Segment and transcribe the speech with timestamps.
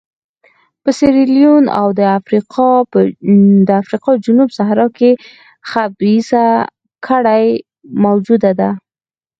[0.83, 1.87] په سیریلیون او
[3.69, 5.11] د افریقا جنوب صحرا کې
[5.69, 6.45] خبیثه
[7.05, 7.47] کړۍ
[8.03, 8.69] موجوده ده.